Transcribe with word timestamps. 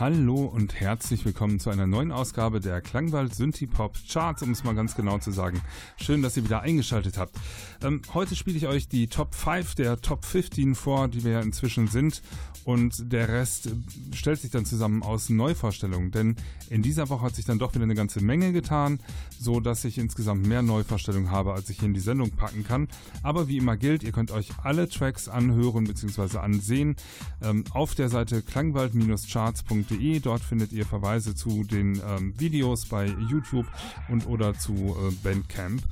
Hallo 0.00 0.46
und 0.46 0.80
herzlich 0.80 1.24
willkommen 1.24 1.60
zu 1.60 1.70
einer 1.70 1.86
neuen 1.86 2.10
Ausgabe 2.10 2.58
der 2.58 2.80
Klangwald 2.80 3.32
Synthie-Pop 3.32 3.96
Charts, 4.10 4.42
um 4.42 4.50
es 4.50 4.64
mal 4.64 4.74
ganz 4.74 4.96
genau 4.96 5.18
zu 5.18 5.30
sagen. 5.30 5.60
Schön, 5.98 6.20
dass 6.20 6.36
ihr 6.36 6.42
wieder 6.42 6.62
eingeschaltet 6.62 7.16
habt. 7.16 7.36
Ähm, 7.80 8.02
heute 8.12 8.34
spiele 8.34 8.56
ich 8.56 8.66
euch 8.66 8.88
die 8.88 9.06
Top 9.06 9.36
5 9.36 9.76
der 9.76 10.00
Top 10.00 10.24
15 10.24 10.74
vor, 10.74 11.06
die 11.06 11.22
wir 11.22 11.32
ja 11.32 11.40
inzwischen 11.40 11.86
sind. 11.86 12.22
Und 12.64 13.12
der 13.12 13.28
Rest 13.28 13.68
stellt 14.14 14.40
sich 14.40 14.50
dann 14.50 14.64
zusammen 14.64 15.02
aus 15.02 15.28
Neuvorstellungen. 15.28 16.10
Denn 16.10 16.36
in 16.70 16.82
dieser 16.82 17.08
Woche 17.10 17.26
hat 17.26 17.36
sich 17.36 17.44
dann 17.44 17.58
doch 17.58 17.74
wieder 17.74 17.84
eine 17.84 17.94
ganze 17.94 18.24
Menge 18.24 18.52
getan, 18.52 18.98
so 19.38 19.60
dass 19.60 19.84
ich 19.84 19.98
insgesamt 19.98 20.46
mehr 20.46 20.62
Neuvorstellungen 20.62 21.30
habe, 21.30 21.52
als 21.52 21.68
ich 21.68 21.78
hier 21.78 21.88
in 21.88 21.94
die 21.94 22.00
Sendung 22.00 22.30
packen 22.30 22.64
kann. 22.64 22.88
Aber 23.22 23.48
wie 23.48 23.58
immer 23.58 23.76
gilt, 23.76 24.02
ihr 24.02 24.12
könnt 24.12 24.30
euch 24.30 24.48
alle 24.62 24.88
Tracks 24.88 25.28
anhören 25.28 25.84
bzw. 25.84 26.38
ansehen 26.38 26.96
ähm, 27.42 27.64
auf 27.70 27.94
der 27.94 28.08
Seite 28.08 28.42
klangwald-charts.de. 29.84 30.20
Dort 30.20 30.42
findet 30.42 30.72
ihr 30.72 30.86
Verweise 30.86 31.34
zu 31.34 31.64
den 31.64 32.00
ähm, 32.06 32.34
Videos 32.38 32.86
bei 32.86 33.06
YouTube 33.06 33.66
und 34.08 34.26
oder 34.26 34.54
zu 34.54 34.72
äh, 34.72 35.12
Bandcamp. 35.22 35.82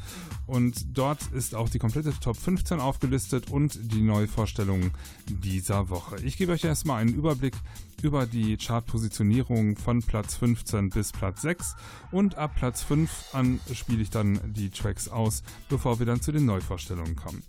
Und 0.47 0.97
dort 0.97 1.21
ist 1.33 1.55
auch 1.55 1.69
die 1.69 1.79
komplette 1.79 2.13
Top 2.21 2.37
15 2.37 2.81
aufgelistet 2.81 3.51
und 3.51 3.79
die 3.93 4.03
Neuvorstellungen 4.03 4.91
dieser 5.29 5.89
Woche. 5.89 6.17
Ich 6.25 6.37
gebe 6.37 6.53
euch 6.53 6.65
erstmal 6.65 7.01
einen 7.01 7.15
Überblick 7.15 7.55
über 8.03 8.27
die 8.27 8.57
Chartpositionierung 8.57 9.77
von 9.77 10.03
Platz 10.03 10.37
15 10.37 10.91
bis 10.91 11.13
Platz 11.13 11.43
6 11.43 11.77
und 12.11 12.37
ab 12.37 12.53
Platz 12.57 12.83
5 12.83 13.11
an 13.33 13.61
spiele 13.73 14.03
ich 14.03 14.11
dann 14.11 14.41
die 14.53 14.71
Tracks 14.71 15.09
aus, 15.09 15.43
bevor 15.69 15.99
wir 15.99 16.07
dann 16.07 16.21
zu 16.21 16.33
den 16.33 16.45
Neuvorstellungen 16.45 17.17
kommen. 17.17 17.43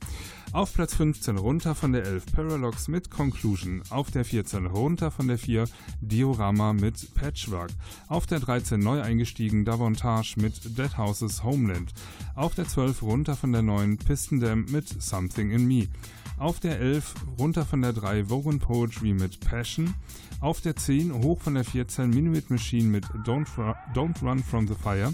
Auf 0.51 0.71
Platz 0.73 0.93
15 0.93 1.37
runter 1.37 1.73
von 1.73 1.93
der 1.93 2.05
11 2.05 2.27
Paralox 2.27 2.87
mit 2.87 3.09
Conclusion, 3.09 3.81
auf 3.89 4.11
der 4.11 4.23
14 4.23 4.67
runter 4.67 5.09
von 5.09 5.27
der 5.27 5.39
4 5.39 5.65
Diorama 6.01 6.73
mit 6.73 7.15
Patchwork, 7.15 7.71
auf 8.07 8.27
der 8.27 8.39
13 8.39 8.79
neu 8.79 9.01
eingestiegen 9.01 9.65
Davantage 9.65 10.35
mit 10.37 10.77
Dead 10.77 10.95
Houses 10.95 11.43
Homeland, 11.43 11.91
auf 12.35 12.53
der 12.53 12.67
12 12.67 13.01
runter 13.01 13.35
von 13.35 13.51
der 13.51 13.63
9 13.63 13.97
Piston 13.97 14.39
Dam 14.39 14.65
mit 14.65 15.01
Something 15.01 15.49
in 15.49 15.67
Me, 15.67 15.87
auf 16.37 16.59
der 16.59 16.79
11 16.79 17.15
runter 17.39 17.65
von 17.65 17.81
der 17.81 17.93
3 17.93 18.29
Vogan 18.29 18.59
Poetry 18.59 19.13
mit 19.13 19.39
Passion, 19.39 19.95
auf 20.43 20.59
der 20.59 20.75
10 20.75 21.23
hoch 21.23 21.39
von 21.39 21.53
der 21.53 21.63
14 21.63 22.09
Minuit 22.09 22.49
Machine 22.49 22.89
mit 22.89 23.05
Don't, 23.25 23.47
Don't 23.95 24.21
Run 24.21 24.43
From 24.43 24.67
The 24.67 24.75
Fire. 24.75 25.13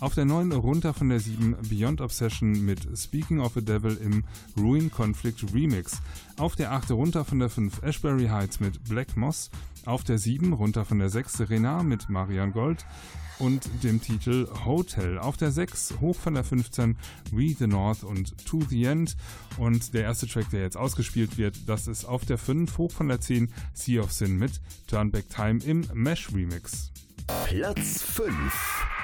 Auf 0.00 0.14
der 0.14 0.26
9 0.26 0.52
runter 0.52 0.92
von 0.92 1.08
der 1.08 1.18
7 1.18 1.56
Beyond 1.70 2.02
Obsession 2.02 2.66
mit 2.66 2.86
Speaking 2.94 3.40
of 3.40 3.56
a 3.56 3.62
Devil 3.62 3.96
im 3.96 4.24
Ruin 4.54 4.90
Conflict 4.90 5.42
Remix. 5.54 6.02
Auf 6.36 6.56
der 6.56 6.72
8 6.72 6.90
runter 6.90 7.24
von 7.24 7.38
der 7.38 7.48
5 7.48 7.82
Ashbury 7.82 8.26
Heights 8.26 8.60
mit 8.60 8.84
Black 8.84 9.16
Moss. 9.16 9.50
Auf 9.86 10.02
der 10.02 10.18
7 10.18 10.52
runter 10.52 10.84
von 10.84 10.98
der 10.98 11.08
6 11.08 11.48
Renard 11.48 11.84
mit 11.84 12.08
Marian 12.08 12.52
Gold 12.52 12.84
und 13.38 13.68
dem 13.84 14.02
Titel 14.02 14.48
Hotel. 14.64 15.18
Auf 15.18 15.36
der 15.36 15.52
6 15.52 15.94
hoch 16.00 16.16
von 16.16 16.34
der 16.34 16.42
15 16.42 16.96
We 17.30 17.54
the 17.56 17.68
North 17.68 18.02
und 18.02 18.44
To 18.46 18.60
the 18.68 18.84
End. 18.84 19.16
Und 19.58 19.94
der 19.94 20.02
erste 20.02 20.26
Track, 20.26 20.50
der 20.50 20.62
jetzt 20.62 20.76
ausgespielt 20.76 21.38
wird, 21.38 21.68
das 21.68 21.86
ist 21.86 22.04
auf 22.04 22.24
der 22.24 22.36
5 22.36 22.76
hoch 22.78 22.90
von 22.90 23.06
der 23.06 23.20
10 23.20 23.52
Sea 23.74 24.02
of 24.02 24.10
Sin 24.10 24.36
mit 24.36 24.60
Turn 24.88 25.12
Back 25.12 25.30
Time 25.30 25.60
im 25.64 25.86
Mesh 25.94 26.32
Remix. 26.34 26.90
Platz 27.46 28.02
5 28.02 28.95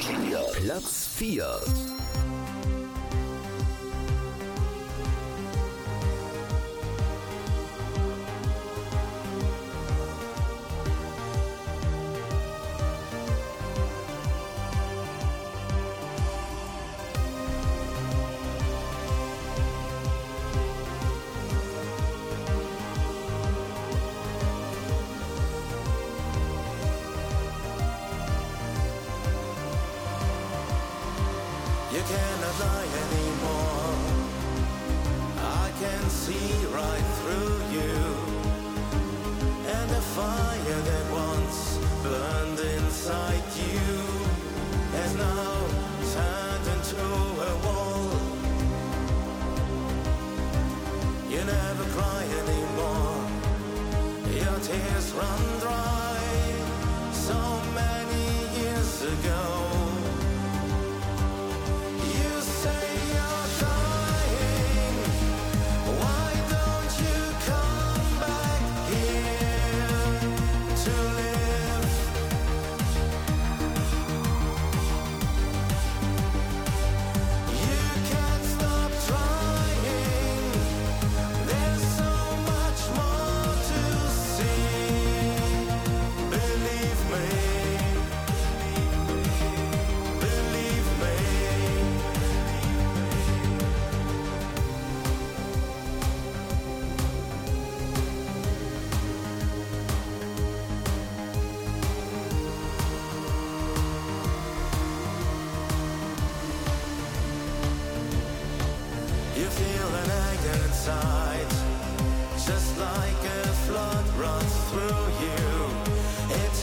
Platz 0.00 1.06
4. 1.06 2.33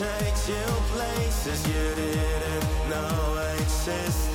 takes 0.01 0.49
you 0.49 0.65
places 0.93 1.67
you 1.67 1.95
didn't 1.95 2.89
know 2.89 3.37
existed. 3.59 4.30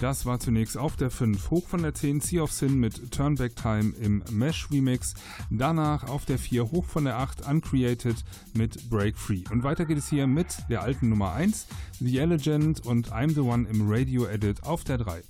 Das 0.00 0.26
war 0.26 0.38
zunächst 0.38 0.76
auf 0.76 0.94
der 0.94 1.10
5 1.10 1.50
hoch 1.50 1.66
von 1.66 1.82
der 1.82 1.92
10 1.92 2.20
Sea 2.20 2.42
of 2.42 2.52
Sin 2.52 2.78
mit 2.78 3.10
Turnback 3.10 3.56
Time 3.56 3.92
im 4.00 4.22
Mesh 4.30 4.70
Remix. 4.70 5.14
Danach 5.50 6.04
auf 6.04 6.24
der 6.24 6.38
4 6.38 6.70
hoch 6.70 6.84
von 6.84 7.04
der 7.04 7.18
8 7.18 7.48
Uncreated 7.48 8.16
mit 8.54 8.88
Break 8.88 9.18
Free. 9.18 9.42
Und 9.50 9.64
weiter 9.64 9.86
geht 9.86 9.98
es 9.98 10.08
hier 10.08 10.28
mit 10.28 10.46
der 10.70 10.82
alten 10.82 11.08
Nummer 11.08 11.32
1 11.32 11.66
The 11.98 12.18
Elegant 12.18 12.86
und 12.86 13.12
I'm 13.12 13.34
the 13.34 13.40
One 13.40 13.68
im 13.68 13.90
Radio 13.90 14.26
Edit 14.26 14.62
auf 14.62 14.84
der 14.84 14.98
3. 14.98 15.22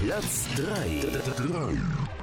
Platz 0.00 0.48
3. 0.56 1.46
3. 1.46 2.19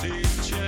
Platz 0.00 0.59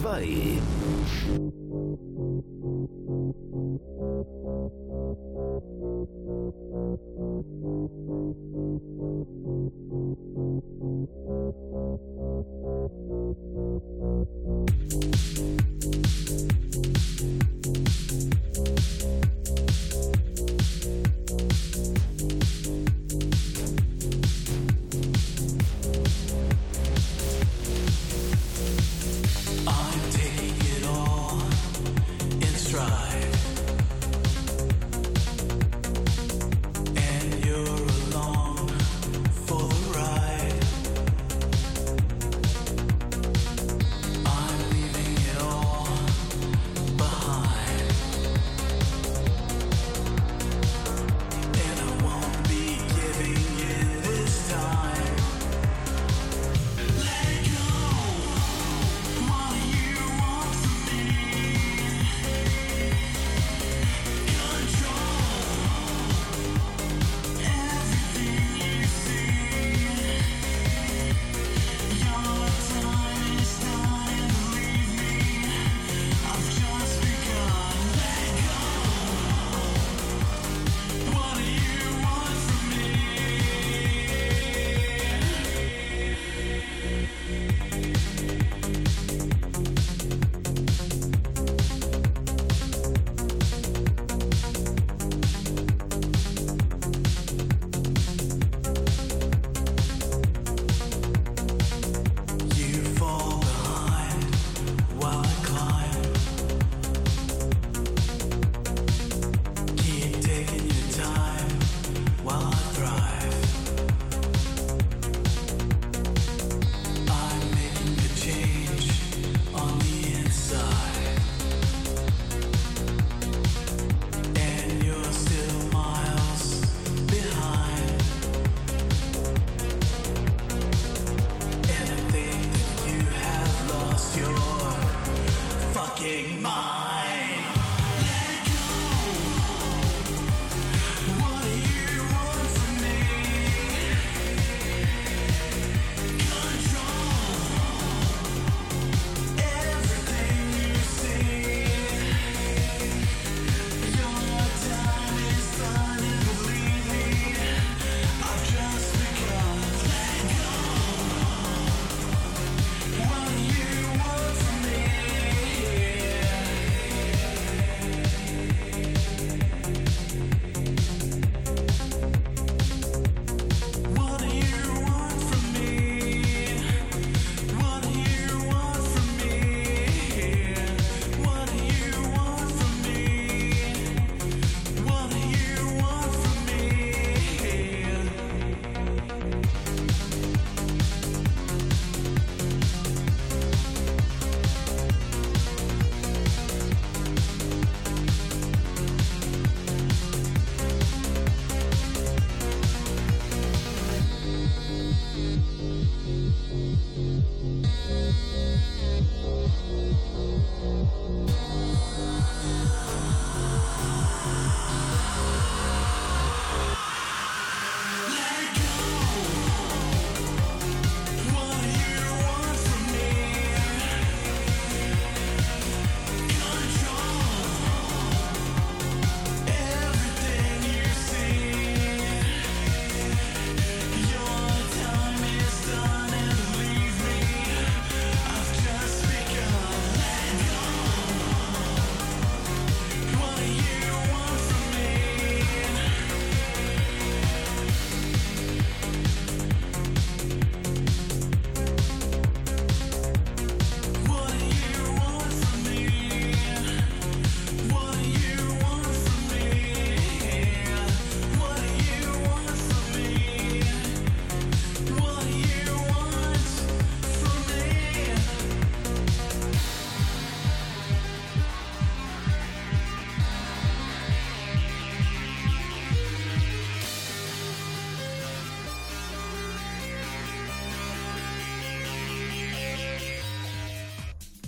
2. 0.00 0.77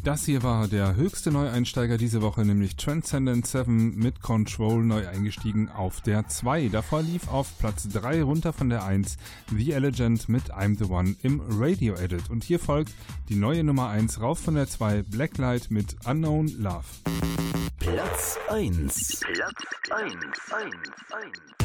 Das 0.03 0.25
hier 0.25 0.43
war 0.43 0.67
der 0.67 0.95
höchste 0.97 1.31
Neueinsteiger 1.31 1.99
diese 1.99 2.23
Woche, 2.23 2.45
nämlich 2.45 2.77
Transcendent 2.77 3.47
7 3.47 3.97
mit 3.97 4.23
Control 4.23 4.83
neu 4.83 5.07
eingestiegen 5.07 5.69
auf 5.69 6.01
der 6.01 6.27
2. 6.27 6.69
Davor 6.69 7.03
lief 7.03 7.29
auf 7.29 7.59
Platz 7.59 7.87
3 7.89 8.23
runter 8.23 8.55
von 8.55 8.71
der 8.71 8.85
1 8.85 9.19
The 9.55 9.73
Elegant 9.73 10.29
mit 10.29 10.55
I'm 10.55 10.79
the 10.79 10.91
One 10.91 11.17
im 11.23 11.43
Radio 11.47 11.95
Edit. 11.95 12.31
Und 12.31 12.45
hier 12.45 12.59
folgt 12.59 12.93
die 13.29 13.37
neue 13.37 13.63
Nummer 13.63 13.89
1 13.89 14.23
rauf 14.23 14.39
von 14.39 14.55
der 14.55 14.69
2 14.69 15.03
Blacklight 15.03 15.71
mit 15.71 15.97
Unknown 16.07 16.49
Love. 16.59 16.85
Platz 17.79 18.39
1 18.49 19.21
Platz 19.21 19.55
1 19.91 20.15
1 20.15 20.75
1 21.13 21.60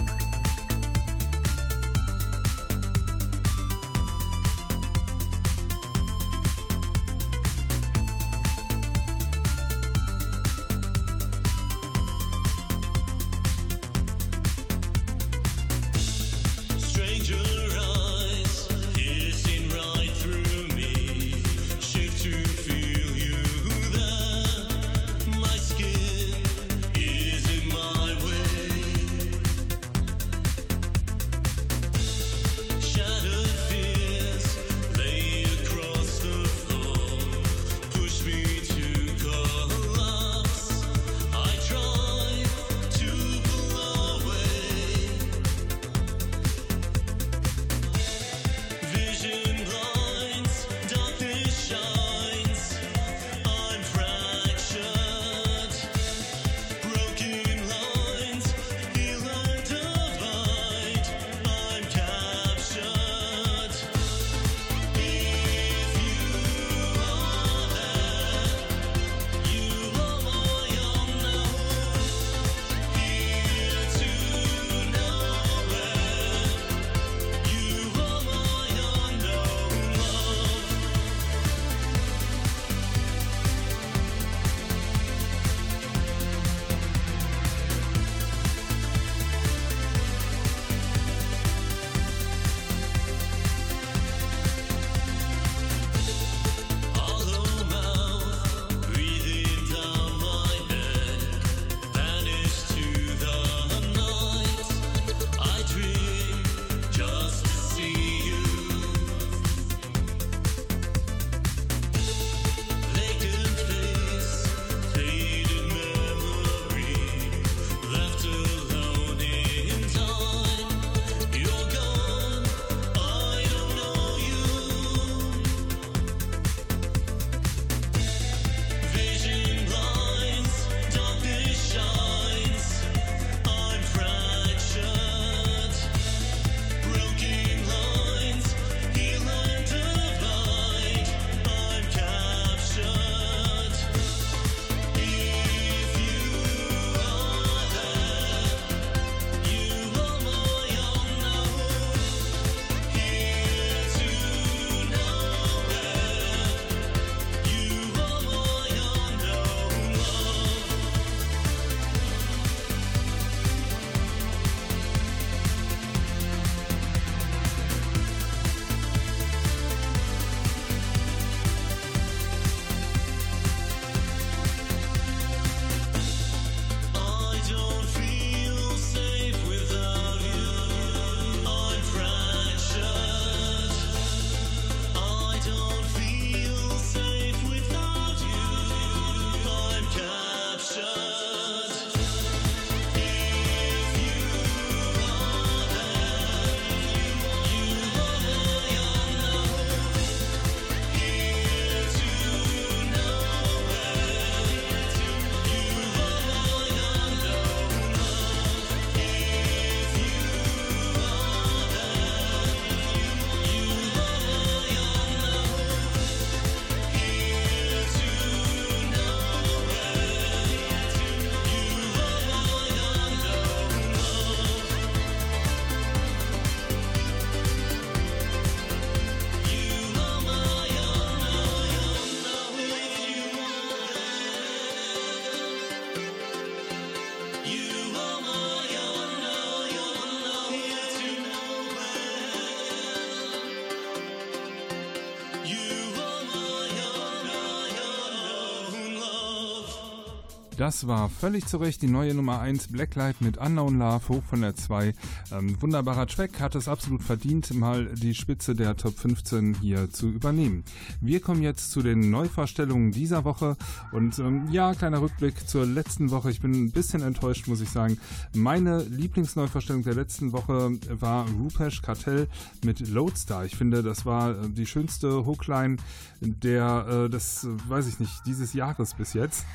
Das 250.65 250.87
war 250.87 251.09
völlig 251.09 251.45
zu 251.45 251.57
Recht 251.57 251.83
die 251.83 251.87
neue 251.87 252.15
Nummer 252.15 252.39
1 252.39 252.69
Blacklight 252.69 253.21
mit 253.21 253.37
Unknown 253.37 253.77
Love 253.77 254.09
hoch 254.09 254.23
von 254.23 254.41
der 254.41 254.55
2. 254.55 254.95
Ähm, 255.31 255.61
wunderbarer 255.61 256.07
Track, 256.07 256.39
hat 256.39 256.55
es 256.55 256.67
absolut 256.67 257.03
verdient, 257.03 257.53
mal 257.53 257.85
die 257.93 258.15
Spitze 258.15 258.55
der 258.55 258.75
Top 258.75 258.97
15 258.97 259.57
hier 259.61 259.91
zu 259.91 260.09
übernehmen. 260.09 260.63
Wir 261.01 261.19
kommen 261.19 261.43
jetzt 261.43 261.69
zu 261.69 261.83
den 261.83 262.09
Neuvorstellungen 262.09 262.91
dieser 262.91 263.25
Woche 263.25 263.57
und 263.91 264.17
ähm, 264.17 264.47
ja, 264.49 264.73
kleiner 264.73 265.01
Rückblick 265.01 265.47
zur 265.47 265.67
letzten 265.67 266.09
Woche. 266.09 266.31
Ich 266.31 266.41
bin 266.41 266.53
ein 266.53 266.71
bisschen 266.71 267.03
enttäuscht, 267.03 267.47
muss 267.47 267.61
ich 267.61 267.69
sagen. 267.69 267.99
Meine 268.33 268.81
Lieblingsneuvorstellung 268.85 269.83
der 269.83 269.93
letzten 269.93 270.31
Woche 270.31 270.71
war 270.89 271.27
Rupesh 271.29 271.83
Kartell 271.83 272.27
mit 272.63 272.79
Loadstar. 272.89 273.45
Ich 273.45 273.55
finde, 273.55 273.83
das 273.83 274.07
war 274.07 274.31
äh, 274.31 274.49
die 274.49 274.65
schönste 274.65 275.27
Hookline 275.27 275.77
der, 276.21 277.05
äh, 277.05 277.09
das 277.11 277.45
weiß 277.67 277.85
ich 277.85 277.99
nicht, 277.99 278.25
dieses 278.25 278.53
Jahres 278.53 278.95
bis 278.95 279.13
jetzt. 279.13 279.45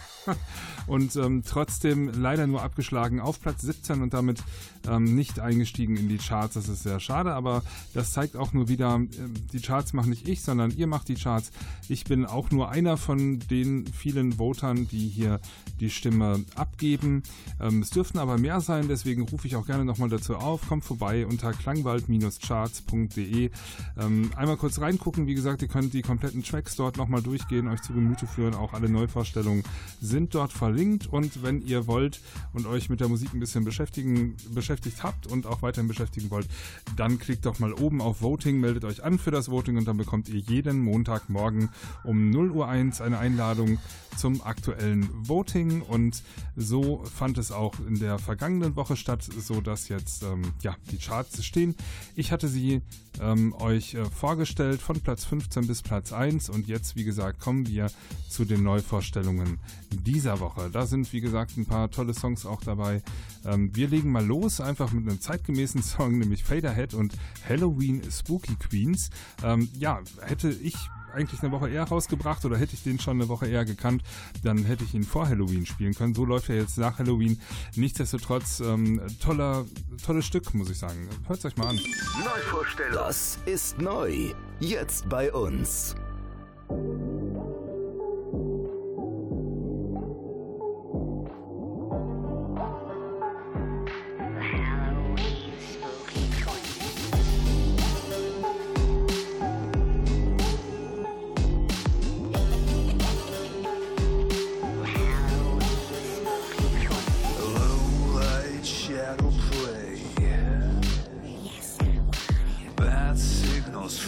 Und 0.87 1.17
ähm, 1.17 1.43
trotzdem 1.47 2.11
leider 2.21 2.47
nur 2.47 2.63
abgeschlagen 2.63 3.21
auf 3.21 3.41
Platz 3.41 3.63
17 3.63 4.03
und 4.03 4.15
damit 4.15 4.43
ähm, 4.89 5.15
nicht 5.15 5.41
eingestiegen 5.41 5.97
in 5.97 6.09
die 6.09 6.19
Charts. 6.19 6.55
Das 6.55 6.69
ist 6.69 6.83
sehr 6.83 7.01
schade, 7.01 7.35
aber 7.35 7.63
das 7.95 8.13
zeigt 8.13 8.37
auch 8.37 8.53
nur 8.53 8.69
wieder, 8.69 9.01
äh, 9.01 9.07
die 9.53 9.61
Charts 9.61 9.93
mache 9.93 10.09
nicht 10.09 10.29
ich, 10.29 10.43
sondern 10.43 10.71
ihr 10.71 10.87
macht 10.87 11.09
die 11.09 11.15
Charts. 11.15 11.51
Ich 11.89 12.05
bin 12.05 12.25
auch 12.27 12.51
nur 12.51 12.71
einer 12.71 12.97
von 12.97 13.39
den 13.39 13.87
vielen 13.87 14.39
Votern, 14.39 14.89
die 14.89 15.09
hier 15.09 15.41
die 15.81 15.91
Stimme 15.91 16.45
abgeben. 16.55 17.23
Ähm, 17.61 17.83
es 17.83 17.91
dürften 17.91 18.19
aber 18.19 18.39
mehr 18.39 18.61
sein, 18.61 18.89
deswegen 18.89 19.23
rufe 19.23 19.47
ich 19.47 19.57
auch 19.57 19.67
gerne 19.67 19.85
nochmal 19.85 20.09
dazu 20.09 20.37
auf. 20.37 20.69
Kommt 20.69 20.85
vorbei 20.85 21.27
unter 21.27 21.53
klangwald-charts.de. 21.53 23.51
Ähm, 23.99 24.31
einmal 24.37 24.57
kurz 24.57 24.81
reingucken, 24.81 25.27
wie 25.27 25.35
gesagt, 25.35 25.63
ihr 25.63 25.69
könnt 25.69 25.93
die 25.95 26.03
kompletten 26.03 26.43
Tracks 26.43 26.77
dort 26.77 26.97
nochmal 26.97 27.23
durchgehen, 27.23 27.69
euch 27.69 27.83
zu 27.83 27.93
Gemüte 27.93 28.27
führen. 28.27 28.55
Auch 28.55 28.73
alle 28.73 28.89
Neuvorstellungen 28.89 29.65
sind 30.01 30.35
dort 30.35 30.53
verlinkt 30.53 31.07
und 31.07 31.43
wenn 31.43 31.61
ihr 31.63 31.87
wollt 31.87 32.21
und 32.53 32.67
euch 32.67 32.89
mit 32.89 33.01
der 33.01 33.09
Musik 33.09 33.35
ein 33.35 33.41
bisschen 33.41 33.65
beschäftigen, 33.65 34.37
beschäftigen 34.55 34.70
beschäftigt 34.71 35.03
habt 35.03 35.27
und 35.27 35.47
auch 35.47 35.63
weiterhin 35.63 35.89
beschäftigen 35.89 36.31
wollt, 36.31 36.47
dann 36.97 37.19
klickt 37.19 37.45
doch 37.45 37.59
mal 37.59 37.73
oben 37.73 38.01
auf 38.01 38.23
Voting, 38.23 38.61
meldet 38.61 38.85
euch 38.85 39.03
an 39.03 39.19
für 39.19 39.33
das 39.33 39.51
Voting 39.51 39.77
und 39.77 39.89
dann 39.89 39.97
bekommt 39.97 40.29
ihr 40.29 40.39
jeden 40.39 40.81
Montagmorgen 40.81 41.71
um 42.05 42.31
0 42.31 42.53
Uhr 42.53 42.69
1 42.69 43.01
eine 43.01 43.19
Einladung 43.19 43.79
zum 44.17 44.43
aktuellen 44.43 45.09
Voting 45.27 45.83
und 45.83 46.23
so 46.57 47.03
fand 47.05 47.37
es 47.39 47.51
auch 47.51 47.75
in 47.81 47.99
der 47.99 48.21
vergangenen 48.21 48.77
Woche 48.77 48.97
statt, 48.97 49.25
so 49.25 49.61
dass 49.61 49.89
jetzt 49.89 50.23
ähm, 50.23 50.43
ja 50.63 50.77
die 50.93 50.99
Charts 50.99 51.45
stehen. 51.45 51.75
Ich 52.15 52.31
hatte 52.31 52.47
sie 52.47 52.83
ähm, 53.21 53.55
euch 53.55 53.95
äh, 53.95 54.05
vorgestellt 54.05 54.81
von 54.81 55.01
Platz 55.01 55.25
15 55.25 55.67
bis 55.67 55.83
Platz 55.83 56.13
1 56.13 56.51
und 56.51 56.69
jetzt 56.69 56.97
wie 56.97 57.05
gesagt 57.05 57.41
kommen 57.41 57.67
wir 57.67 57.91
zu 58.29 58.45
den 58.45 58.63
Neuvorstellungen 58.63 59.59
dieser 59.91 60.41
Woche. 60.41 60.71
Da 60.71 60.87
sind 60.87 61.13
wie 61.13 61.21
gesagt 61.21 61.57
ein 61.57 61.67
paar 61.67 61.91
tolle 61.91 62.15
Songs 62.15 62.47
auch 62.47 62.63
dabei. 62.63 63.03
Ähm, 63.45 63.75
wir 63.75 63.89
legen 63.89 64.13
mal 64.13 64.25
los 64.25 64.61
einfach 64.61 64.93
mit 64.93 65.09
einem 65.09 65.21
zeitgemäßen 65.21 65.83
Song, 65.83 66.19
nämlich 66.19 66.45
Faderhead 66.45 66.95
und 66.95 67.15
Halloween 67.49 68.03
Spooky 68.11 68.57
Queens. 68.57 69.11
Ähm, 69.43 69.69
ja, 69.79 70.01
hätte 70.23 70.51
ich 70.51 70.77
eigentlich 71.13 71.43
eine 71.43 71.53
Woche 71.53 71.69
eher 71.69 71.85
rausgebracht 71.85 72.45
oder 72.45 72.57
hätte 72.57 72.75
ich 72.75 72.83
den 72.83 72.99
schon 72.99 73.21
eine 73.21 73.29
Woche 73.29 73.47
eher 73.47 73.65
gekannt, 73.65 74.03
dann 74.43 74.65
hätte 74.65 74.85
ich 74.85 74.95
ihn 74.95 75.05
vor 75.05 75.29
Halloween 75.29 75.67
spielen 75.67 75.95
können. 75.95 76.15
So 76.15 76.25
läuft 76.25 76.49
er 76.49 76.57
jetzt 76.57 76.79
nach 76.79 76.99
Halloween. 76.99 77.41
Nichtsdestotrotz 77.77 78.61
ähm, 78.61 79.01
toller, 79.23 79.65
tolles 80.05 80.27
Stück, 80.27 80.55
muss 80.55 80.71
ich 80.71 80.79
sagen. 80.79 81.09
Hört 81.27 81.39
es 81.39 81.45
euch 81.45 81.57
mal 81.57 81.69
an. 81.69 81.81
Neuvorstellung. 82.25 82.95
Das 82.95 83.39
ist 83.47 83.79
neu. 83.79 84.33
Jetzt 84.61 85.09
bei 85.09 85.33
uns. 85.33 85.95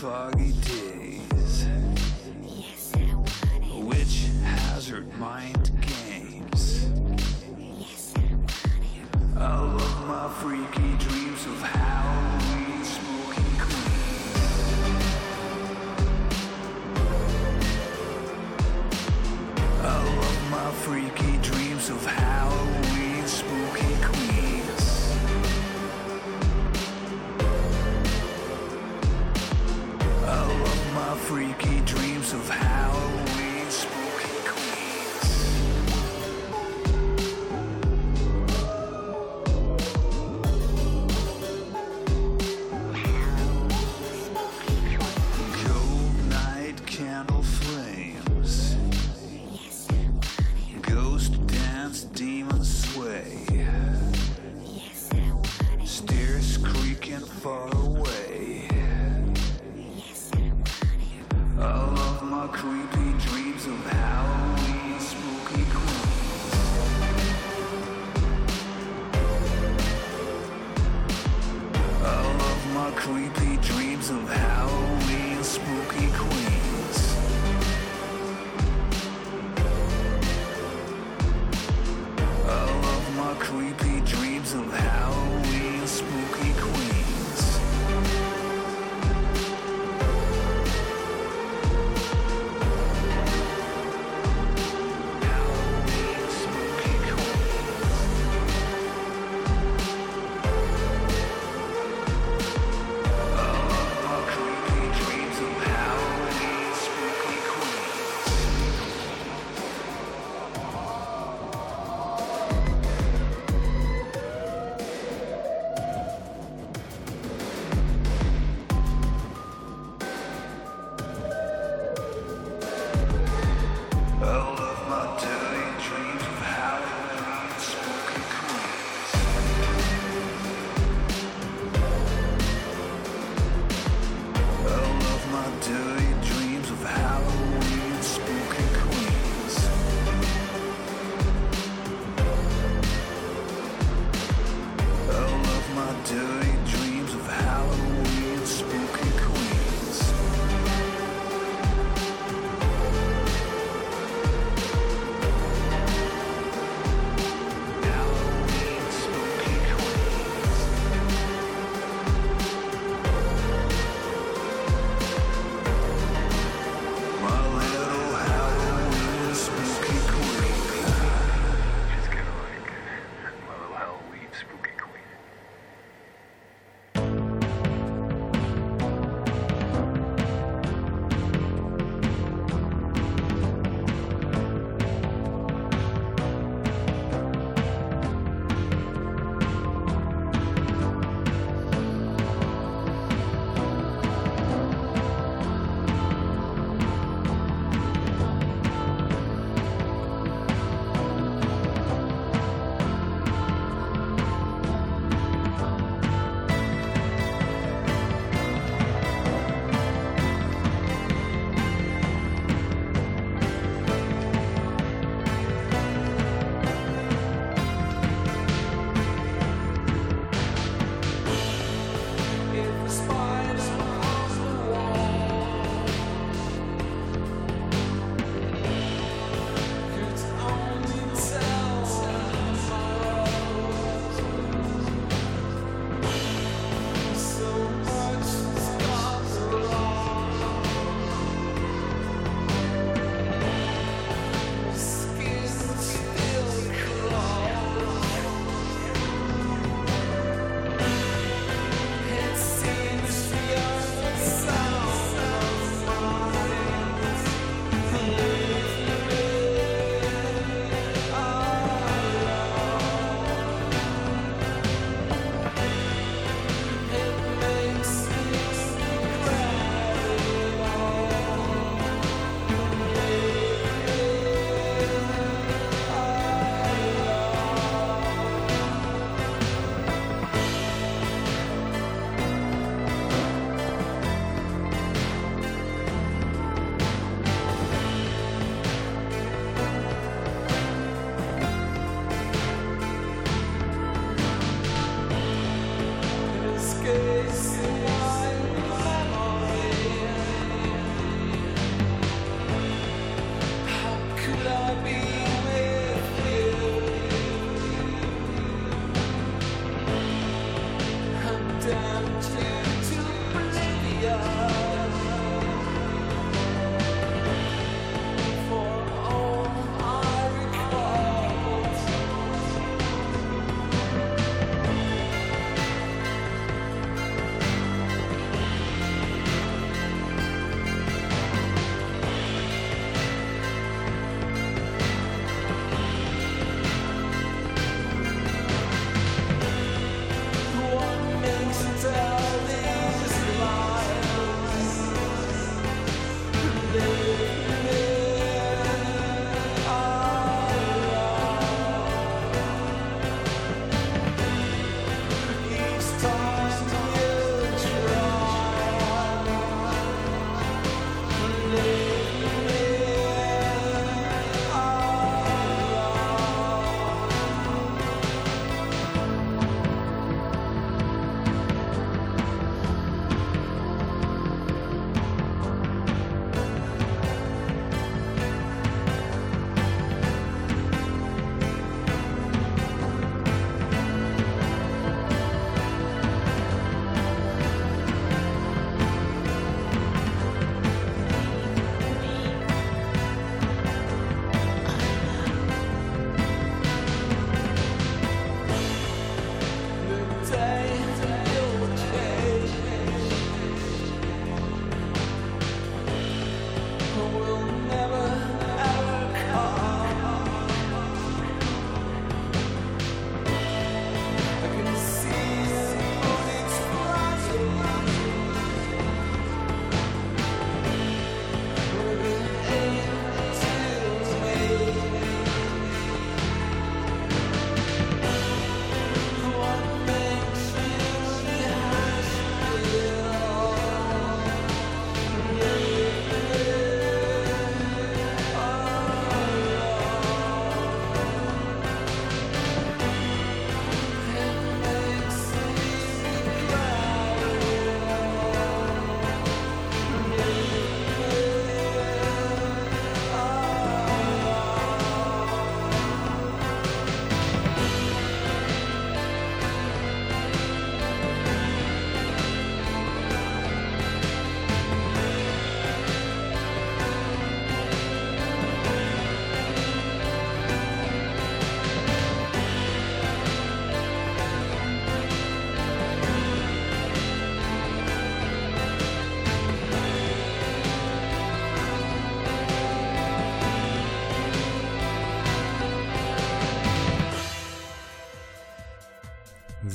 foggy 0.03 0.51
days. 0.67 1.65
Yes, 2.43 2.93
I 2.97 3.15
want 3.15 3.29
it. 3.55 3.85
Which 3.85 4.27
hazard 4.43 5.07
mind 5.17 5.71
games? 5.81 6.89
Yes, 7.57 8.13
I 8.17 8.35
want 8.35 8.51
it. 8.51 9.39
I 9.39 9.61
love 9.61 10.07
my 10.09 10.29
freaky 10.41 10.97
dreams 10.99 11.47
of 11.47 11.63
Halloween 11.63 12.83
smoking 12.83 13.57
queens. 13.63 14.43
I 19.83 19.85
love 20.17 20.51
my 20.51 20.69
freaky 20.83 21.37
dreams 21.49 21.91
of 21.91 22.05
Halloween. 22.05 22.62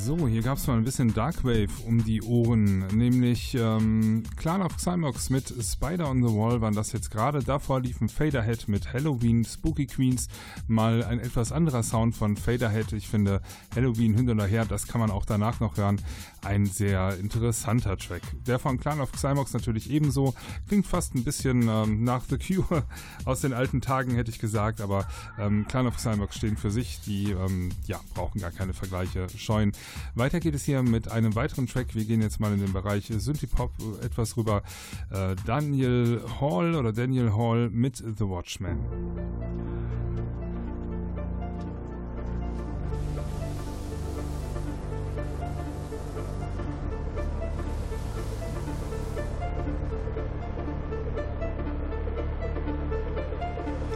So, 0.07 0.25
hier 0.25 0.41
gab 0.41 0.57
es 0.57 0.65
mal 0.67 0.77
ein 0.77 0.85
bisschen 0.85 1.13
Darkwave 1.13 1.67
um 1.85 2.01
die 2.01 2.21
Ohren, 2.21 2.87
nämlich 2.95 3.53
ähm, 3.55 4.23
Clan 4.37 4.61
of 4.61 4.77
Cymox 4.77 5.29
mit 5.29 5.53
Spider 5.61 6.09
on 6.09 6.25
the 6.25 6.33
Wall 6.33 6.61
waren 6.61 6.73
das 6.73 6.93
jetzt 6.93 7.11
gerade. 7.11 7.43
Davor 7.43 7.81
liefen 7.81 8.08
Faderhead 8.08 8.69
mit 8.69 8.93
Halloween, 8.93 9.43
Spooky 9.43 9.85
Queens, 9.85 10.29
mal 10.65 11.03
ein 11.03 11.19
etwas 11.19 11.51
anderer 11.51 11.83
Sound 11.83 12.15
von 12.15 12.37
Faderhead. 12.37 12.93
Ich 12.93 13.10
finde 13.10 13.41
Halloween 13.75 14.15
hin 14.15 14.29
oder 14.29 14.45
her, 14.45 14.63
das 14.63 14.87
kann 14.87 15.01
man 15.01 15.12
auch 15.12 15.25
danach 15.25 15.60
noch 15.60 15.75
hören. 15.75 15.99
Ein 16.44 16.65
sehr 16.65 17.17
interessanter 17.17 17.98
Track. 17.98 18.21
Der 18.46 18.60
von 18.60 18.79
Clan 18.79 19.00
of 19.00 19.12
Cymox 19.15 19.54
natürlich 19.54 19.90
ebenso. 19.90 20.33
Klingt 20.67 20.85
fast 20.88 21.15
ein 21.15 21.23
bisschen 21.23 21.67
ähm, 21.67 22.04
nach 22.04 22.23
The 22.29 22.38
Cure 22.38 22.83
aus 23.25 23.42
den 23.42 23.54
alten 23.54 23.81
Tagen, 23.81 24.15
hätte 24.15 24.31
ich 24.31 24.40
gesagt, 24.40 24.81
aber 24.81 25.08
ähm, 25.40 25.65
Clan 25.67 25.88
of 25.88 26.00
Cymox 26.00 26.35
stehen 26.35 26.58
für 26.58 26.71
sich. 26.71 27.02
Die 27.06 27.31
ähm, 27.31 27.69
ja, 27.85 28.00
brauchen 28.13 28.40
gar 28.40 28.52
keine 28.52 28.73
Vergleiche 28.73 29.27
scheuen. 29.35 29.71
Weiter 30.15 30.40
geht 30.40 30.56
es 30.56 30.63
hier 30.63 30.83
mit 30.83 31.12
einem 31.12 31.35
weiteren 31.35 31.67
Track. 31.67 31.96
Wir 31.96 32.06
gehen 32.06 32.21
jetzt 32.21 32.40
mal 32.40 32.54
in 32.54 32.60
den 32.60 32.73
Bereich 32.73 33.12
Synthie-Pop 33.15 33.71
etwas 34.04 34.38
rüber. 34.38 34.63
Äh, 35.10 35.35
Daniel 35.46 36.21
Hall 36.40 36.75
oder 36.75 36.94
Daniel 36.94 37.33
Hall 37.33 37.69
mit 37.69 37.98
The 37.98 38.25
Watchman. 38.25 38.77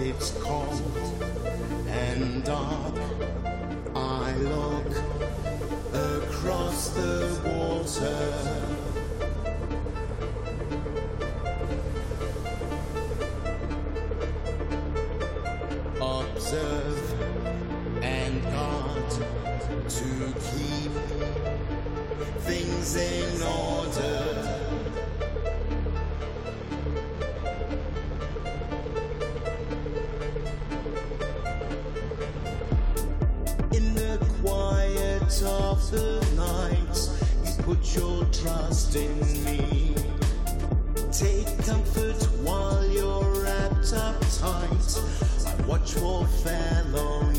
It's 0.04 0.32
cold 0.42 0.82
and 1.88 2.44
dark. 2.44 2.96
I 3.96 4.34
look 4.38 4.88
across 5.94 6.90
the 6.90 7.40
water. 7.46 8.18
Observe 16.02 17.24
and 18.02 18.42
guard 18.42 19.12
to 19.88 20.34
keep 20.50 20.92
things 22.40 22.96
in 22.96 23.42
order. 23.44 24.71
Of 35.44 35.92
the 35.92 36.20
night, 36.36 36.98
you 37.46 37.64
put 37.64 37.96
your 37.96 38.26
trust 38.26 38.96
in 38.96 39.20
me. 39.44 39.96
Take 41.12 41.66
comfort 41.66 42.22
while 42.44 42.86
you're 42.88 43.42
wrapped 43.42 43.94
up 43.94 44.20
tight. 44.40 45.02
I 45.48 45.68
watch 45.68 45.94
for 45.94 46.26
felonies. 46.26 47.31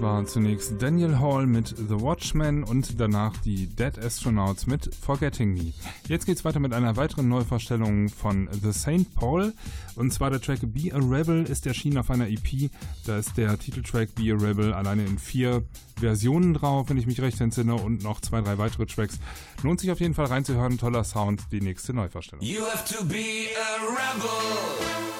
War 0.00 0.26
zunächst 0.26 0.80
Daniel 0.80 1.18
Hall 1.18 1.46
mit 1.46 1.68
The 1.68 2.00
Watchmen 2.00 2.64
und 2.64 3.00
danach 3.00 3.36
die 3.38 3.66
Dead 3.66 3.98
Astronauts 3.98 4.66
mit 4.66 4.94
Forgetting 4.94 5.54
Me. 5.54 5.72
Jetzt 6.08 6.26
geht's 6.26 6.44
weiter 6.44 6.58
mit 6.58 6.72
einer 6.72 6.96
weiteren 6.96 7.28
Neuvorstellung 7.28 8.08
von 8.08 8.48
The 8.50 8.72
Saint 8.72 9.14
Paul 9.14 9.52
und 9.96 10.12
zwar 10.12 10.30
der 10.30 10.40
Track 10.40 10.60
Be 10.62 10.92
a 10.92 10.98
Rebel 10.98 11.44
ist 11.44 11.66
erschienen 11.66 11.98
auf 11.98 12.10
einer 12.10 12.28
EP. 12.28 12.70
Da 13.06 13.18
ist 13.18 13.36
der 13.36 13.58
Titeltrack 13.58 14.14
Be 14.14 14.32
a 14.32 14.36
Rebel 14.36 14.72
alleine 14.72 15.04
in 15.04 15.18
vier 15.18 15.62
Versionen 15.98 16.54
drauf, 16.54 16.88
wenn 16.88 16.98
ich 16.98 17.06
mich 17.06 17.20
recht 17.20 17.40
entsinne 17.40 17.74
und 17.74 18.02
noch 18.02 18.20
zwei, 18.20 18.40
drei 18.40 18.58
weitere 18.58 18.86
Tracks. 18.86 19.18
Lohnt 19.62 19.80
sich 19.80 19.90
auf 19.90 20.00
jeden 20.00 20.14
Fall 20.14 20.26
reinzuhören. 20.26 20.78
Toller 20.78 21.04
Sound, 21.04 21.42
die 21.52 21.60
nächste 21.60 21.94
Neuvorstellung. 21.94 22.44
You 22.44 22.62
have 22.64 22.84
to 22.92 23.04
be 23.04 23.48
a 23.56 23.84
rebel. 23.86 25.13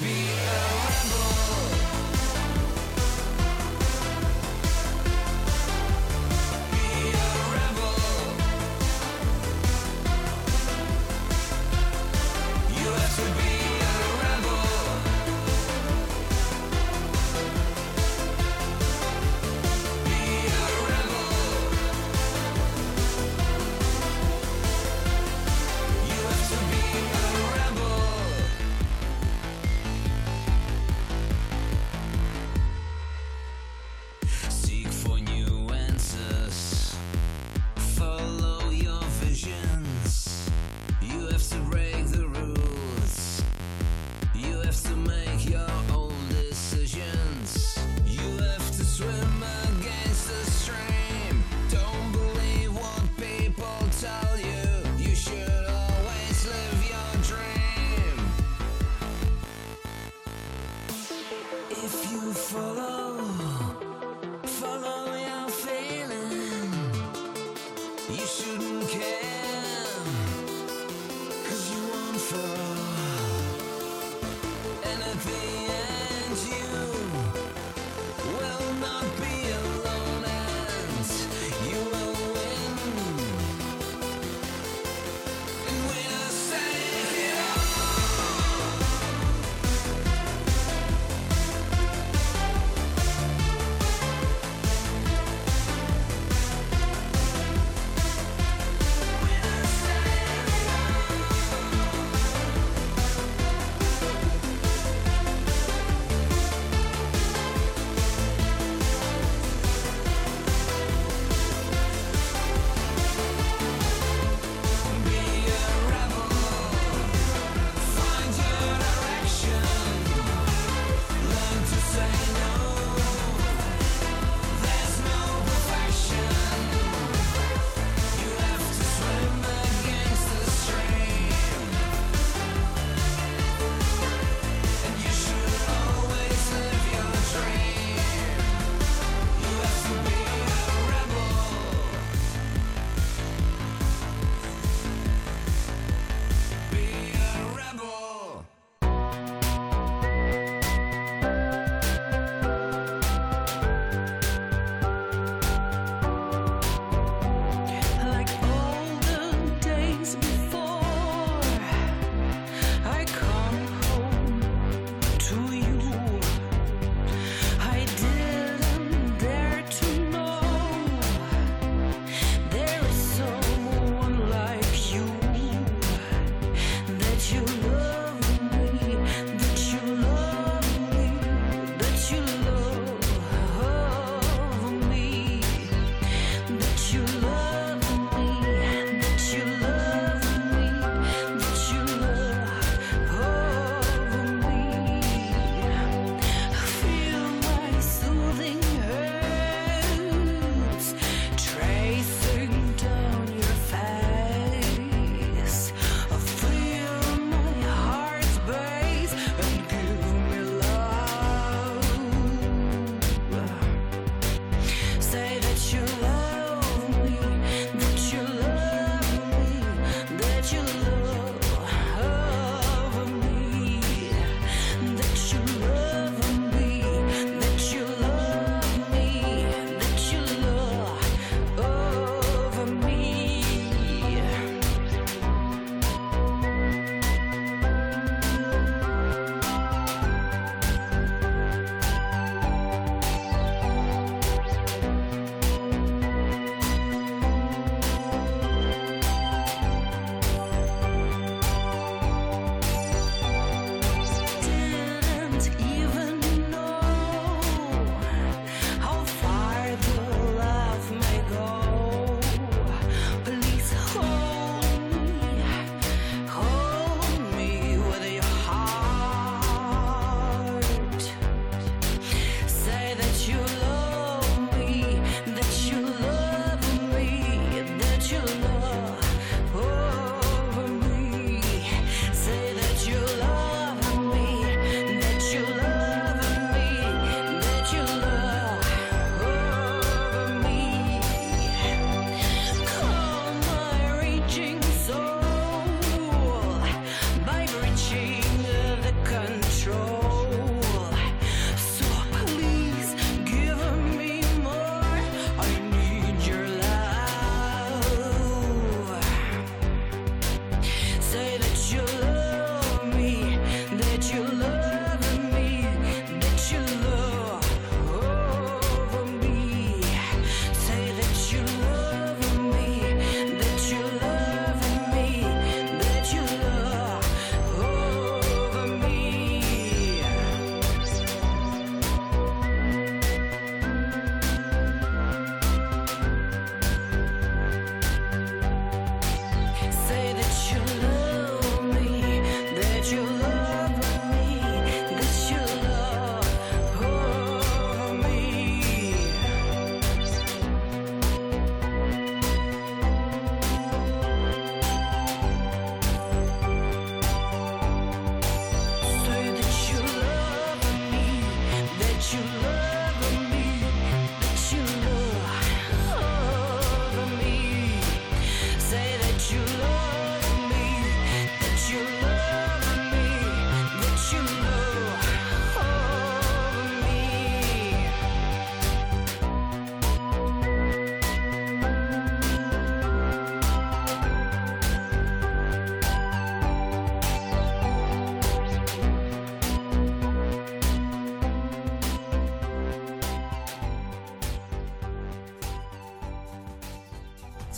be 0.00 0.31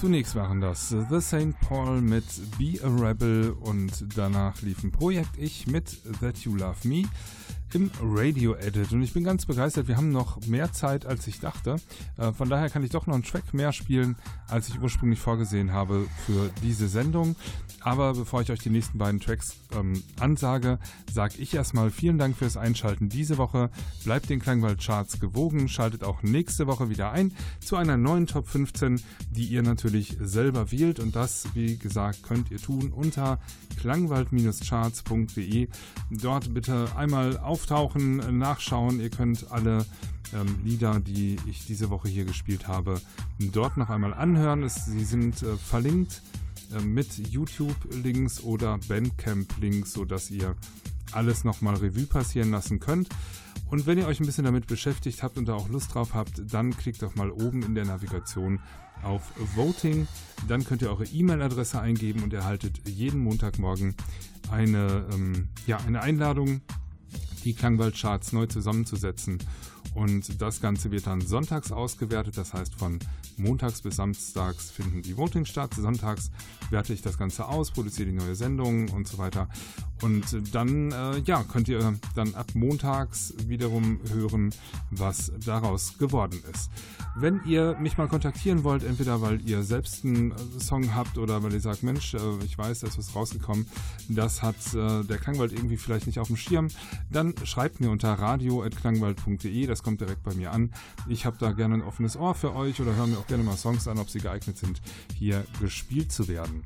Zunächst 0.05 0.35
waren 0.35 0.61
das 0.61 0.91
The 0.91 1.19
St. 1.19 1.59
Paul 1.67 2.03
mit 2.03 2.25
Be 2.59 2.79
a 2.85 2.89
Rebel 2.89 3.57
und 3.59 4.05
danach 4.15 4.61
lief 4.61 4.85
ein 4.85 4.93
Projekt 4.93 5.39
Ich 5.39 5.67
mit 5.67 5.99
That 6.21 6.37
You 6.41 6.57
Love 6.57 6.87
Me 6.87 7.05
im 7.75 7.91
Radio 8.01 8.55
Edit 8.55 8.93
und 8.93 9.03
ich 9.03 9.13
bin 9.13 9.25
ganz 9.25 9.47
begeistert. 9.47 9.89
Wir 9.89 9.97
haben 9.97 10.13
noch 10.13 10.47
mehr 10.47 10.73
Zeit, 10.73 11.07
als 11.07 11.27
ich 11.27 11.41
dachte. 11.41 11.77
Äh, 12.17 12.33
von 12.33 12.49
daher 12.49 12.71
kann 12.71 12.85
ich 12.85 12.91
doch 12.91 13.07
noch 13.07 13.15
einen 13.15 13.25
Track 13.25 13.53
mehr 13.53 13.73
spielen, 13.73 14.17
als 14.49 14.69
ich 14.69 14.81
ursprünglich 14.81 15.19
vorgesehen 15.19 15.73
habe 15.73 16.07
für 16.25 16.51
diese 16.63 16.89
Sendung. 16.89 17.37
Aber 17.81 18.15
bevor 18.15 18.41
ich 18.41 18.51
euch 18.51 18.61
die 18.61 18.71
nächsten 18.71 18.97
beiden 18.97 19.21
Tracks 19.21 19.57
ähm, 19.77 20.03
ansage, 20.19 20.79
sage 21.13 21.35
ich 21.39 21.53
erstmal 21.55 21.91
vielen 21.91 22.17
Dank 22.17 22.37
fürs 22.37 22.57
Einschalten 22.57 23.09
diese 23.09 23.37
Woche. 23.37 23.71
Bleibt 24.05 24.31
den 24.31 24.41
Klangwald 24.41 24.81
Charts 24.81 25.21
gewogen, 25.21 25.69
schaltet 25.69 26.03
auch 26.05 26.23
nächste 26.23 26.67
Woche 26.67 26.89
wieder 26.89 27.11
ein 27.13 27.33
zu 27.61 27.77
einer 27.77 27.97
neuen 27.97 28.27
Top 28.27 28.49
15, 28.49 29.03
die 29.31 29.45
ihr 29.45 29.63
natürlich 29.63 30.17
selber 30.21 30.73
wählt 30.73 30.99
und 31.01 31.15
das, 31.15 31.47
wie 31.55 31.77
gesagt, 31.77 32.23
könnt 32.23 32.51
ihr 32.51 32.59
tun 32.59 32.93
unter 32.93 33.39
klangwald-charts.de. 33.81 35.69
Dort 36.11 36.55
bitte 36.55 36.89
einmal 36.97 37.37
auftauchen, 37.65 38.39
nachschauen. 38.39 39.01
Ihr 39.01 39.09
könnt 39.09 39.51
alle 39.51 39.87
ähm, 40.35 40.59
Lieder, 40.65 41.01
die 41.01 41.39
ich 41.47 41.65
diese 41.65 41.89
Woche 41.89 42.09
hier 42.09 42.27
gespielt 42.27 42.69
habe, 42.69 43.01
dort 43.39 43.79
noch 43.79 43.89
einmal 43.89 44.13
anhören. 44.13 44.63
Es, 44.63 44.85
sie 44.85 45.05
sind 45.05 45.43
äh, 45.43 45.57
verlinkt 45.57 46.21
äh, 46.77 46.83
mit 46.83 47.17
YouTube-Links 47.31 48.43
oder 48.43 48.79
Bandcamp-Links, 48.87 49.95
sodass 49.95 50.31
ihr 50.31 50.57
alles 51.13 51.45
nochmal 51.45 51.77
Revue 51.77 52.05
passieren 52.05 52.51
lassen 52.51 52.81
könnt. 52.81 53.09
Und 53.71 53.87
wenn 53.87 53.97
ihr 53.97 54.07
euch 54.07 54.21
ein 54.21 54.27
bisschen 54.27 54.45
damit 54.45 54.67
beschäftigt 54.67 55.23
habt 55.23 55.39
und 55.39 55.47
da 55.49 55.55
auch 55.55 55.71
Lust 55.71 55.95
drauf 55.95 56.13
habt, 56.13 56.43
dann 56.53 56.77
klickt 56.77 57.01
doch 57.01 57.15
mal 57.15 57.31
oben 57.31 57.63
in 57.63 57.75
der 57.75 57.87
Navigation 57.87 58.61
auf 59.03 59.23
Voting. 59.55 60.07
Dann 60.49 60.65
könnt 60.65 60.83
ihr 60.83 60.91
eure 60.91 61.07
E-Mail-Adresse 61.07 61.81
eingeben 61.81 62.23
und 62.23 62.35
erhaltet 62.35 62.87
jeden 62.87 63.21
Montagmorgen 63.21 63.95
eine, 64.51 65.07
ähm, 65.13 65.49
ja, 65.67 65.79
eine 65.87 66.03
Einladung, 66.03 66.61
die 67.45 67.55
Klangwald-Charts 67.55 68.33
neu 68.33 68.47
zusammenzusetzen. 68.47 69.39
Und 69.95 70.41
das 70.41 70.61
Ganze 70.61 70.91
wird 70.91 71.07
dann 71.07 71.21
sonntags 71.21 71.71
ausgewertet, 71.71 72.37
das 72.37 72.53
heißt 72.53 72.75
von 72.75 72.99
montags 73.37 73.83
bis 73.83 73.97
samstags 73.97 74.71
finden 74.71 75.03
die 75.03 75.17
Voting 75.17 75.45
statt. 75.45 75.75
Sonntags 75.75 76.31
werte 76.71 76.93
ich 76.93 77.03
das 77.03 77.19
Ganze 77.19 77.47
aus, 77.47 77.71
produziere 77.71 78.11
die 78.11 78.17
neue 78.17 78.35
Sendung 78.35 78.89
und 78.89 79.07
so 79.07 79.19
weiter. 79.19 79.49
Und 80.05 80.55
dann 80.55 80.93
äh, 80.93 81.19
ja, 81.25 81.43
könnt 81.45 81.67
ihr 81.67 81.95
dann 82.15 82.35
ab 82.35 82.49
montags 82.53 83.33
wiederum 83.47 84.01
hören, 84.13 84.51
was 84.91 85.33
daraus 85.43 85.97
geworden 85.97 86.43
ist. 86.53 86.71
Wenn 87.17 87.41
ihr 87.47 87.77
mich 87.81 87.97
mal 87.97 88.09
kontaktieren 88.09 88.65
wollt, 88.65 88.85
entweder 88.85 89.23
weil 89.23 89.41
ihr 89.49 89.63
selbst 89.63 90.05
einen 90.05 90.33
äh, 90.33 90.61
Song 90.61 90.95
habt 90.95 91.17
oder 91.17 91.43
weil 91.43 91.55
ihr 91.55 91.61
sagt, 91.61 91.85
Mensch, 91.85 92.13
äh, 92.13 92.19
ich 92.45 92.59
weiß, 92.59 92.81
da 92.81 92.89
ist 92.89 92.99
was 92.99 93.15
rausgekommen, 93.15 93.67
das 94.11 94.43
hat 94.43 94.57
äh, 94.75 95.05
der 95.05 95.17
Klangwald 95.17 95.53
irgendwie 95.53 95.79
vielleicht 95.79 96.07
nicht 96.07 96.19
auf 96.19 96.27
dem 96.27 96.37
Schirm, 96.37 96.69
dann 97.11 97.33
schreibt 97.45 97.81
mir 97.81 97.91
unter 97.91 98.13
radio.klangwald.de, 98.13 99.67
das 99.67 99.83
kommt 99.83 100.03
direkt 100.03 100.23
bei 100.23 100.35
mir 100.35 100.53
an. 100.53 100.75
Ich 101.09 101.25
habe 101.25 101.39
da 101.41 101.53
gerne 101.53 101.77
ein 101.77 101.83
offenes 101.83 102.17
Ohr 102.17 102.35
für 102.35 102.55
euch 102.55 102.79
oder 102.83 102.95
höre 102.95 103.07
mir 103.07 103.17
auch 103.17 103.27
gerne 103.27 103.43
mal 103.43 103.57
Songs 103.57 103.89
an, 103.89 103.99
ob 103.99 104.11
sie 104.11 104.21
geeignet 104.21 104.59
sind, 104.59 104.83
hier 105.17 105.47
gespielt 105.61 106.13
zu 106.13 106.29
werden. 106.29 106.63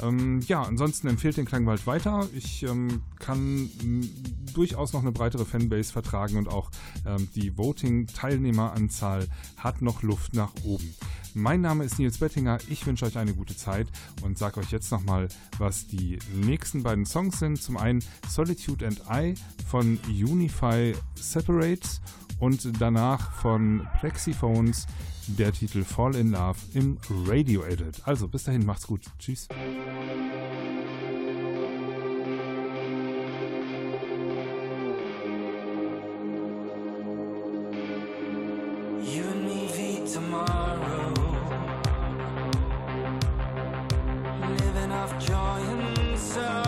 Ähm, 0.00 0.40
ja, 0.46 0.62
ansonsten 0.62 1.08
empfehlt 1.08 1.36
den 1.36 1.44
Klangwald 1.44 1.86
weiter. 1.86 2.26
Ich 2.32 2.62
ähm, 2.78 3.02
kann 3.18 3.70
durchaus 4.54 4.92
noch 4.92 5.02
eine 5.02 5.12
breitere 5.12 5.44
Fanbase 5.44 5.92
vertragen 5.92 6.36
und 6.36 6.48
auch 6.48 6.70
ähm, 7.06 7.28
die 7.34 7.56
Voting-Teilnehmeranzahl 7.56 9.26
hat 9.56 9.82
noch 9.82 10.02
Luft 10.02 10.34
nach 10.34 10.52
oben. 10.64 10.94
Mein 11.34 11.60
Name 11.60 11.84
ist 11.84 11.98
Nils 11.98 12.18
Bettinger, 12.18 12.58
ich 12.68 12.86
wünsche 12.86 13.04
euch 13.04 13.18
eine 13.18 13.34
gute 13.34 13.54
Zeit 13.54 13.86
und 14.22 14.38
sage 14.38 14.60
euch 14.60 14.70
jetzt 14.70 14.90
nochmal, 14.90 15.28
was 15.58 15.86
die 15.86 16.18
nächsten 16.34 16.82
beiden 16.82 17.06
Songs 17.06 17.38
sind. 17.38 17.60
Zum 17.60 17.76
einen 17.76 18.02
Solitude 18.28 18.86
and 18.86 19.02
I 19.10 19.34
von 19.68 19.98
Unify 20.08 20.94
Separates 21.14 22.00
und 22.40 22.80
danach 22.80 23.32
von 23.32 23.86
Plexiphones 23.98 24.86
der 25.26 25.52
Titel 25.52 25.84
Fall 25.84 26.16
in 26.16 26.30
Love 26.30 26.58
im 26.72 26.98
Radio 27.26 27.62
Edit. 27.64 28.00
Also 28.04 28.28
bis 28.28 28.44
dahin, 28.44 28.64
macht's 28.64 28.86
gut. 28.86 29.02
Tschüss. 29.18 29.48
tomorrow. 40.08 41.12
Living 44.58 44.92
off 44.92 45.18
joy 45.18 45.34
and 45.36 46.18
sorrow. 46.18 46.67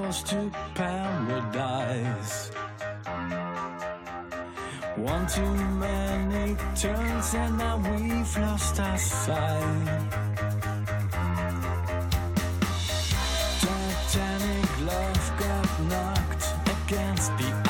almost 0.00 0.26
to 0.28 0.50
paradise. 0.74 2.50
One 4.96 5.26
too 5.26 5.54
many 5.78 6.56
turns 6.74 7.34
and 7.34 7.58
now 7.58 7.76
we've 7.76 8.38
lost 8.38 8.80
our 8.80 8.96
sight. 8.96 10.10
Titanic 13.60 14.80
love 14.90 15.32
got 15.38 15.80
knocked 15.90 16.46
against 16.86 17.36
the 17.36 17.69